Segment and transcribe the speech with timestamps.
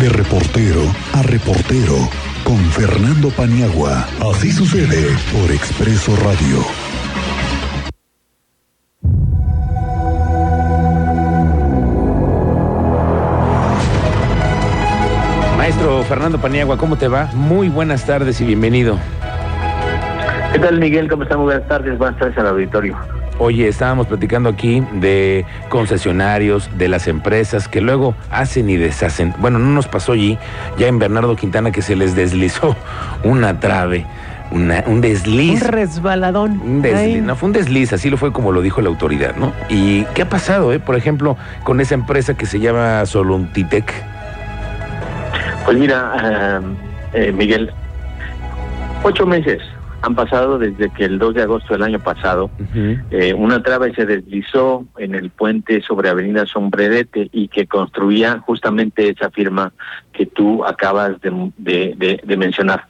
[0.00, 0.80] De reportero
[1.12, 2.08] a reportero
[2.42, 4.08] con Fernando Paniagua.
[4.32, 6.64] Así sucede por Expreso Radio.
[15.58, 17.28] Maestro Fernando Paniagua, ¿cómo te va?
[17.34, 18.98] Muy buenas tardes y bienvenido.
[20.54, 21.10] ¿Qué tal, Miguel?
[21.10, 21.44] ¿Cómo estamos?
[21.44, 23.19] Buenas tardes, buenas tardes al auditorio.
[23.42, 29.32] Oye, estábamos platicando aquí de concesionarios, de las empresas que luego hacen y deshacen.
[29.38, 30.38] Bueno, no nos pasó allí,
[30.78, 32.76] ya en Bernardo Quintana que se les deslizó
[33.24, 34.04] una trave,
[34.50, 35.62] una- un desliz.
[35.62, 36.60] Un resbaladón.
[36.60, 39.54] Un desliz, no fue un desliz, así lo fue como lo dijo la autoridad, ¿no?
[39.70, 40.78] ¿Y qué ha pasado, eh?
[40.78, 43.90] Por ejemplo, con esa empresa que se llama Soluntitec.
[45.64, 46.60] Pues mira,
[47.14, 47.70] eh, eh, Miguel,
[49.02, 49.62] ocho meses
[50.02, 52.50] han pasado desde que el 2 de agosto del año pasado
[53.10, 59.08] eh, una trave se deslizó en el puente sobre Avenida Sombrerete y que construía justamente
[59.10, 59.72] esa firma
[60.12, 62.86] que tú acabas de, de- de- de mencionar.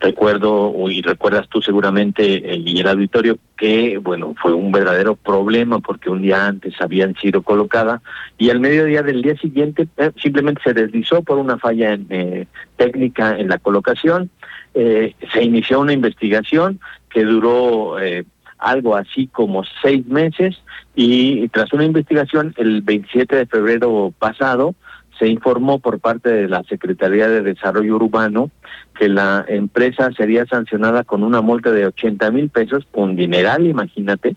[0.00, 5.78] Recuerdo, y recuerdas tú seguramente, eh, y el auditorio, que, bueno, fue un verdadero problema
[5.78, 8.00] porque un día antes habían sido colocadas
[8.36, 12.46] y al mediodía del día siguiente eh, simplemente se deslizó por una falla en, eh,
[12.76, 14.30] técnica en la colocación.
[14.74, 18.24] Eh, se inició una investigación que duró eh,
[18.58, 20.62] algo así como seis meses
[20.94, 24.74] y tras una investigación el 27 de febrero pasado
[25.18, 28.50] se informó por parte de la Secretaría de Desarrollo Urbano
[28.98, 34.36] que la empresa sería sancionada con una multa de 80 mil pesos, un dineral, imagínate,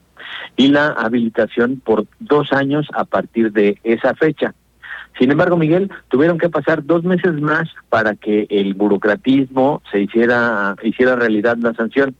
[0.55, 4.53] y la habilitación por dos años a partir de esa fecha.
[5.17, 10.75] Sin embargo, Miguel, tuvieron que pasar dos meses más para que el burocratismo se hiciera,
[10.83, 12.15] hiciera realidad la sanción.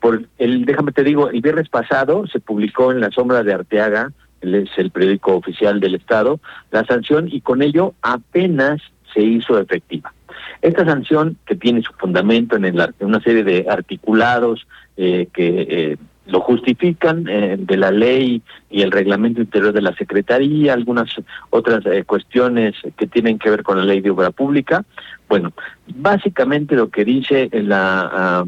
[0.00, 4.12] Por el, déjame te digo, el viernes pasado se publicó en la sombra de Arteaga,
[4.40, 6.40] él es el periódico oficial del Estado,
[6.72, 8.82] la sanción y con ello apenas
[9.14, 10.12] se hizo efectiva.
[10.60, 15.66] Esta sanción, que tiene su fundamento en, el en una serie de articulados eh, que
[15.68, 21.10] eh, lo justifican eh, de la ley y el reglamento interior de la Secretaría, algunas
[21.50, 24.84] otras eh, cuestiones que tienen que ver con la ley de obra pública.
[25.28, 25.52] Bueno,
[25.88, 28.44] básicamente lo que dice la ah,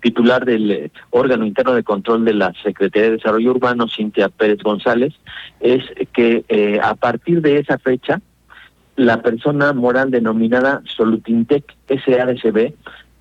[0.00, 4.58] titular del eh, órgano interno de control de la Secretaría de Desarrollo Urbano, Cintia Pérez
[4.62, 5.14] González,
[5.60, 5.82] es
[6.12, 8.20] que eh, a partir de esa fecha,
[8.96, 12.74] la persona moral denominada Solutintec SADCB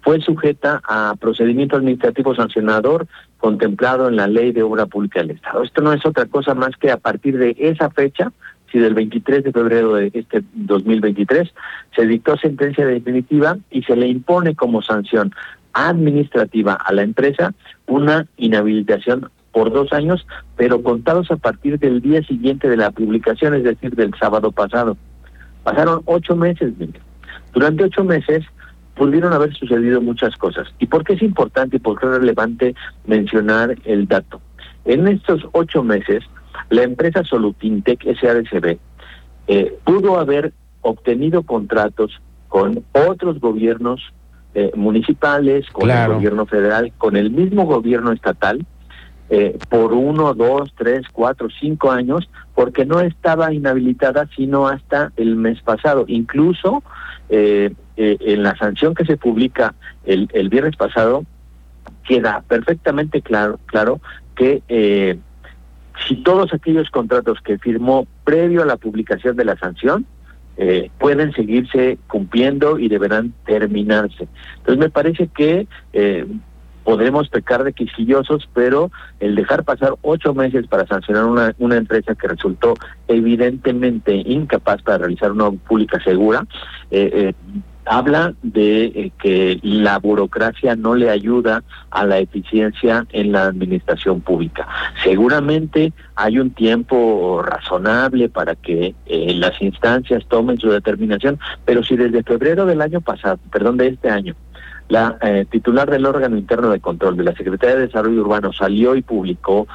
[0.03, 5.63] fue sujeta a procedimiento administrativo sancionador contemplado en la Ley de Obra Pública del Estado.
[5.63, 8.31] Esto no es otra cosa más que a partir de esa fecha,
[8.71, 11.49] si del 23 de febrero de este 2023,
[11.95, 15.33] se dictó sentencia definitiva y se le impone como sanción
[15.71, 17.53] administrativa a la empresa
[17.87, 20.25] una inhabilitación por dos años,
[20.57, 24.97] pero contados a partir del día siguiente de la publicación, es decir, del sábado pasado.
[25.63, 26.73] Pasaron ocho meses.
[27.53, 28.43] Durante ocho meses
[28.95, 30.67] pudieron haber sucedido muchas cosas.
[30.79, 34.41] ¿Y por qué es importante y por qué es relevante mencionar el dato?
[34.85, 36.23] En estos ocho meses,
[36.69, 38.77] la empresa Solutintec SADCB
[39.47, 44.01] eh, pudo haber obtenido contratos con otros gobiernos
[44.53, 46.11] eh, municipales, con Claro.
[46.11, 48.65] el gobierno federal, con el mismo gobierno estatal,
[49.29, 55.35] eh, por uno, dos, tres, cuatro, cinco años, porque no estaba inhabilitada sino hasta el
[55.35, 56.05] mes pasado.
[56.07, 56.83] Incluso
[57.29, 59.73] eh, eh, en la sanción que se publica
[60.05, 61.25] el, el viernes pasado,
[62.07, 64.01] queda perfectamente claro, claro
[64.35, 65.17] que eh,
[66.07, 70.05] si todos aquellos contratos que firmó previo a la publicación de la sanción
[70.57, 74.27] eh, pueden seguirse cumpliendo y deberán terminarse.
[74.57, 76.27] Entonces me parece que eh,
[76.83, 82.27] podremos pecar de quisquillosos, pero el dejar pasar ocho meses para sancionar una, empresa que
[82.27, 82.75] resultó
[83.07, 86.45] evidentemente incapaz para realizar una pública segura,
[86.91, 87.33] eh, eh,
[87.85, 94.21] habla de eh, que la burocracia no le ayuda a la eficiencia en la administración
[94.21, 94.67] pública.
[95.03, 102.23] Seguramente hay un tiempo razonable para que las instancias tomen su determinación, pero si desde
[102.23, 104.35] febrero del año pasado, perdón, de este año,
[104.93, 108.95] la eh, titular del órgano interno de control de la Secretaría de Desarrollo Urbano salió
[108.95, 109.67] y publicó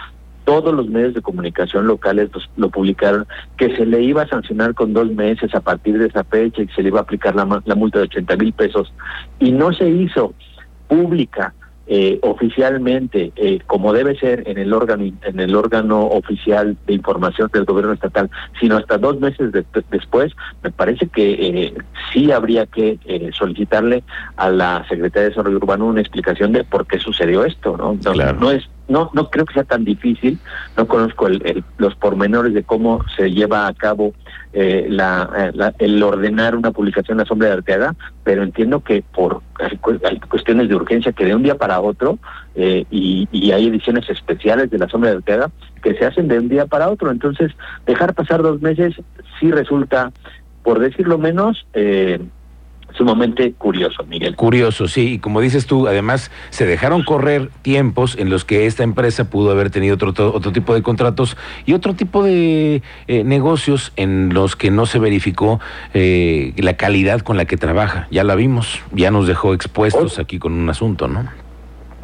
[0.44, 3.26] todos los medios de comunicación locales lo publicaron,
[3.56, 6.69] que se le iba a sancionar con dos meses a partir de esa fecha y
[6.69, 8.94] que se le iba a aplicar la multa de 80 mil pesos.
[9.41, 10.35] Y no se hizo
[10.87, 11.53] pública
[11.90, 17.49] eh, oficialmente, eh, como debe ser en el órgano en el órgano oficial de información
[17.52, 18.31] del gobierno estatal,
[18.61, 20.32] sino hasta dos meses de- después,
[20.62, 21.75] me parece que eh,
[22.12, 24.05] sí habría que eh, solicitarle
[24.37, 27.96] a la Secretaría de Desarrollo Urbano una explicación de por qué sucedió esto, ¿no?
[28.12, 28.38] Claro.
[28.41, 30.38] no es no, no creo que sea tan difícil,
[30.76, 31.29] no conozco
[31.76, 34.14] los pormenores de cómo se lleva a cabo
[34.52, 37.94] eh, la, el ordenar una publicación en la sombra de Arteaga,
[38.25, 39.79] pero entiendo que por hay,
[40.20, 42.19] cuestiones de urgencia que de un día para otro,
[42.55, 45.50] eh, y, hay ediciones especiales de la sombra de Arteaga
[45.82, 47.52] que se hacen de un día para otro, entonces
[47.87, 48.94] dejar pasar dos meses
[49.38, 50.12] sí resulta,
[50.62, 52.19] por decirlo menos, eh,
[52.96, 54.35] sumamente curioso, Miguel.
[54.37, 58.82] Curioso, sí, y como dices tú, además se dejaron correr tiempos en los que esta
[58.82, 61.37] empresa pudo haber tenido otro, otro tipo de contratos
[61.67, 65.61] y otro tipo de eh, negocios en los que no se verificó
[65.94, 68.08] eh, la calidad con la que trabaja.
[68.11, 71.48] Ya la vimos, ya nos dejó expuestos aquí con un asunto, ¿no?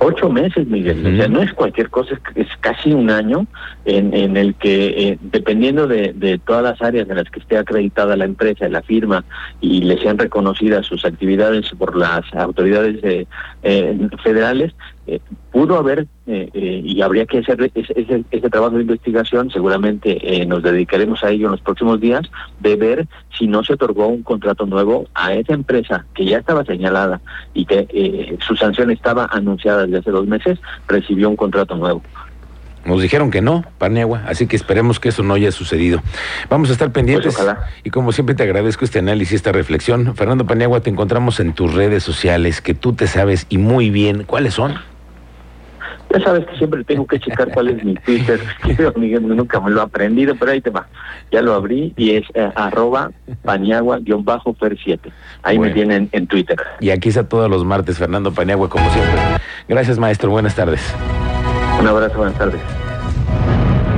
[0.07, 1.07] Ocho meses, Miguel.
[1.07, 3.47] O sea, no es cualquier cosa, es, casi un año
[3.87, 7.57] en, en el que, eh, dependiendo de, de, todas las áreas en las que esté
[7.57, 9.25] acreditada la empresa, la firma,
[9.63, 13.27] y le sean reconocidas sus actividades por las autoridades eh,
[13.63, 14.75] eh, federales,
[15.07, 15.21] eh,
[15.53, 20.63] pudo haber eh, eh, y habría que hacer ese, ese, trabajo de investigación, seguramente nos
[20.63, 22.23] dedicaremos a ello en los próximos días,
[22.61, 23.07] de ver
[23.37, 27.21] si no se otorgó un contrato nuevo a esa empresa que ya estaba señalada
[27.53, 30.59] y que su sanción estaba anunciada desde hace dos meses,
[30.89, 32.03] recibió un contrato nuevo.
[32.85, 36.03] Nos dijeron que no, Paniagua, así que esperemos que eso no haya sucedido.
[36.51, 37.35] Vamos a estar pendientes.
[37.35, 40.15] Pues y como siempre te agradezco este análisis, esta reflexión.
[40.15, 44.25] Fernando Paniagua, te encontramos en tus redes sociales, que tú te sabes y muy bien.
[44.25, 44.75] ¿Cuáles son?
[46.15, 48.41] Ya sabes que siempre tengo que checar cuál es mi Twitter.
[48.97, 50.87] Miguel, nunca me lo he aprendido, pero ahí te va.
[51.33, 53.11] Ya lo abrí y es eh, arroba
[53.45, 54.99] paniagua-fer7.
[55.43, 56.57] Ahí me tienen en Twitter.
[56.81, 59.21] Y aquí está todos los martes, Fernando Paniagua, como siempre.
[59.69, 60.31] Gracias, maestro.
[60.31, 60.95] Buenas tardes.
[61.81, 62.61] Un abrazo, buenas tardes.